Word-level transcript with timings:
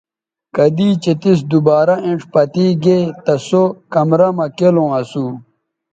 کدی 0.55 0.89
چہء 1.03 1.15
تِس 1.21 1.39
دوبارہ 1.51 1.95
اینڇ 2.05 2.19
پتے 2.33 2.65
گے 2.83 2.99
تہ 3.23 3.33
سو 3.47 3.63
کمرہ 3.93 4.29
مہ 4.37 4.45
کیلوں 4.57 4.89
اسو 4.99 5.25